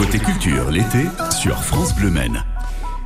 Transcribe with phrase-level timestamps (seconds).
[0.00, 2.42] Côté culture, l'été, sur France Bleu Maine.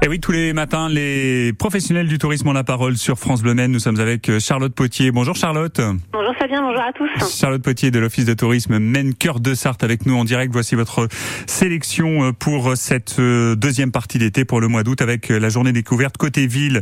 [0.00, 3.54] Et oui, tous les matins, les professionnels du tourisme ont la parole sur France Bleu
[3.54, 3.72] Maine.
[3.72, 5.10] Nous sommes avec euh, Charlotte Potier.
[5.10, 5.80] Bonjour Charlotte.
[6.12, 7.36] Bonjour Fabien, bonjour à tous.
[7.36, 10.52] Charlotte Potier de l'Office de tourisme Maine Cœur de Sarthe avec nous en direct.
[10.52, 11.08] Voici votre
[11.48, 15.72] sélection euh, pour cette euh, deuxième partie d'été pour le mois d'août avec la journée
[15.72, 16.80] découverte côté ville,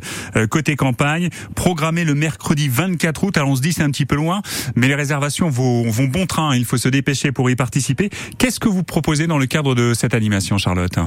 [0.51, 3.37] côté campagne, programmée le mercredi 24 août.
[3.39, 4.43] Alors on se dit c'est un petit peu loin,
[4.75, 6.55] mais les réservations vont, vont bon train.
[6.55, 8.11] Il faut se dépêcher pour y participer.
[8.37, 10.99] Qu'est-ce que vous proposez dans le cadre de cette animation, Charlotte?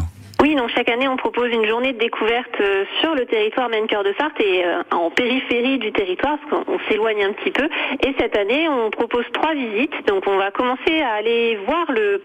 [0.41, 4.05] Oui, donc chaque année on propose une journée de découverte euh, sur le territoire Maine-Cœur
[4.05, 7.67] de Sarthe et euh, en périphérie du territoire, parce qu'on s'éloigne un petit peu.
[8.05, 10.07] Et cette année on propose trois visites.
[10.07, 12.23] Donc on va commencer à aller voir le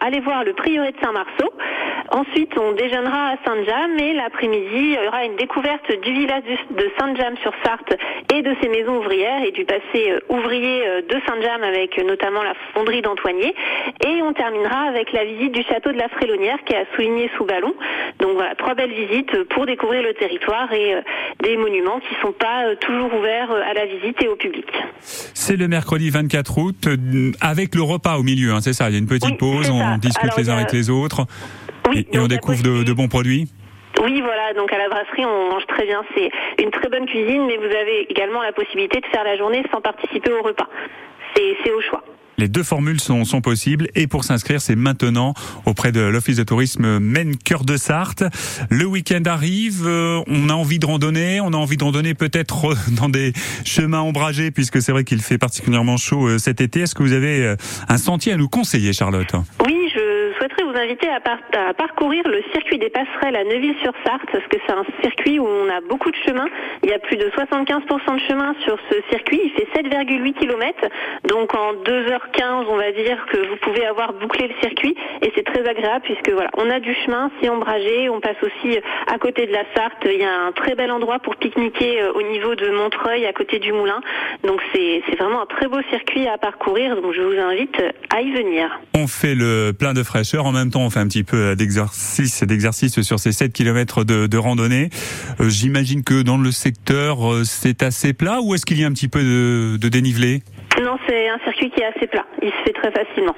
[0.00, 1.52] aller voir le prieuré de Saint-Marceau.
[2.10, 6.90] Ensuite, on déjeunera à Saint-James et l'après-midi, il y aura une découverte du village de
[6.98, 7.94] Saint-James-sur-Sarthe
[8.34, 12.04] et de ses maisons ouvrières et du passé euh, ouvrier euh, de Saint-James avec euh,
[12.04, 13.54] notamment la fonderie d'Antoigné.
[14.06, 17.44] Et on terminera avec la visite du château de la Frélonnière qui a souligné sous
[17.44, 17.74] ballon.
[18.18, 20.94] Donc voilà, trois belles visites pour découvrir le territoire et
[21.42, 24.66] des monuments qui sont pas toujours ouverts à la visite et au public.
[25.00, 26.88] C'est le mercredi 24 août
[27.40, 28.88] avec le repas au milieu, hein, c'est ça.
[28.88, 31.26] Il y a une petite pause, on discute les uns avec les autres
[31.94, 33.48] et, on découvre de, bons produits
[34.02, 36.02] oui, voilà, donc à la brasserie, on mange très bien.
[36.16, 36.30] C'est
[36.64, 39.80] une très bonne cuisine, mais vous avez également la possibilité de faire la journée sans
[39.80, 40.66] participer au repas.
[41.36, 42.02] C'est au choix.
[42.38, 45.34] Les deux formules sont, sont possibles et pour s'inscrire, c'est maintenant
[45.66, 48.24] auprès de l'Office de tourisme Maine Cœur de Sarthe.
[48.70, 52.74] Le week-end arrive, euh, on a envie de randonner, on a envie de randonner peut-être
[53.00, 53.32] dans des
[53.64, 56.80] chemins ombragés puisque c'est vrai qu'il fait particulièrement chaud euh, cet été.
[56.80, 57.56] Est-ce que vous avez euh,
[57.88, 59.34] un sentier à nous conseiller, Charlotte?
[59.64, 59.81] Oui,
[60.72, 65.38] vous inviter à, parcourir le circuit des passerelles à Neuville-sur-Sarthe, parce que c'est un circuit
[65.38, 66.48] où on a beaucoup de chemins.
[66.82, 69.40] Il y a plus de 75% de chemin sur ce circuit.
[69.44, 70.88] Il fait 7,8 km.
[71.24, 74.96] Donc en 2h15, on va dire que vous pouvez avoir bouclé le circuit.
[75.22, 78.08] Et c'est très agréable puisque voilà, on a du chemin, c'est ombragé.
[78.08, 80.06] On passe aussi à côté de la Sarthe.
[80.06, 83.32] Il y a un très bel endroit pour pique-niquer euh, au niveau de Montreuil, à
[83.32, 84.00] côté du moulin.
[84.44, 86.96] Donc c'est vraiment un très beau circuit à parcourir.
[87.00, 87.76] Donc je vous invite
[88.14, 88.80] à y venir.
[88.94, 92.42] On fait le plein de fraîcheur en même temps, on fait un petit peu d'exercice,
[92.42, 94.90] d'exercice sur ces 7 km de, randonnée.
[95.40, 98.86] Euh, j'imagine que dans le secteur, euh, c'est assez plat ou est-ce qu'il y a
[98.86, 100.42] un petit peu de, dénivelé?
[100.82, 102.26] Non, c'est un circuit qui est assez plat.
[102.42, 103.36] Il se fait très facilement.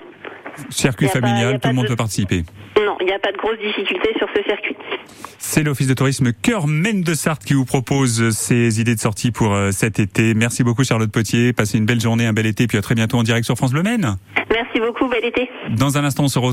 [0.70, 2.44] Circuit familial, tout le monde peut participer.
[2.76, 4.76] Non, il n'y a pas de grosses difficultés sur ce circuit.
[5.38, 9.30] C'est l'Office de tourisme Cœur Maine de Sarthe qui vous propose ces idées de sortie
[9.30, 10.34] pour euh, cet été.
[10.34, 11.52] Merci beaucoup Charlotte Potier.
[11.52, 13.72] Passez une belle journée, un bel été, puis à très bientôt en direct sur France
[13.72, 14.16] Bleu Maine.
[14.50, 15.48] Merci beaucoup, bel été.
[15.70, 16.52] Dans un instant, on se retrouve.